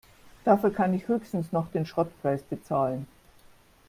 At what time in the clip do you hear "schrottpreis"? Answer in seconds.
1.85-2.41